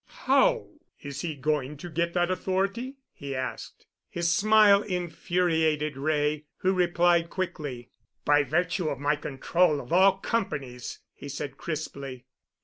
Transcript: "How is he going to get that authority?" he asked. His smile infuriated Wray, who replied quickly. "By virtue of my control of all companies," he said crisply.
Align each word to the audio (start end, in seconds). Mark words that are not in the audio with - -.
"How 0.25 0.65
is 1.03 1.21
he 1.21 1.35
going 1.35 1.77
to 1.77 1.87
get 1.87 2.15
that 2.15 2.31
authority?" 2.31 2.95
he 3.13 3.35
asked. 3.35 3.85
His 4.09 4.33
smile 4.33 4.81
infuriated 4.81 5.95
Wray, 5.95 6.45
who 6.57 6.73
replied 6.73 7.29
quickly. 7.29 7.91
"By 8.25 8.41
virtue 8.43 8.89
of 8.89 8.97
my 8.97 9.15
control 9.15 9.79
of 9.79 9.93
all 9.93 10.17
companies," 10.17 11.01
he 11.13 11.29
said 11.29 11.55
crisply. 11.57 12.25